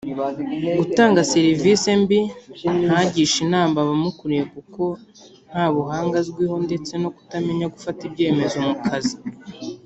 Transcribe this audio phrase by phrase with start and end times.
[0.77, 2.19] gutanga service mbi
[2.85, 4.83] ntagishe inama abamukuriye kuko
[5.49, 9.15] ntabuhanga azwiho ndetse no kutamenya gufata ibyemezo mu kazi